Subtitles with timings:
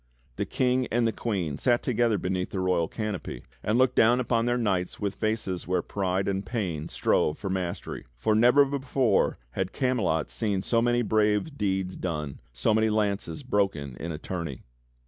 [0.37, 4.47] The King and the Queen sat together beneath the royal canopy, and looked down upon
[4.47, 9.73] their knights with faces where pride and pain strove for mastery; for never before had
[9.73, 14.63] Camelot seen so many brave deeds done, so many lances broken in a tourney.